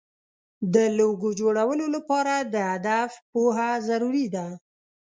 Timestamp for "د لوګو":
0.73-1.29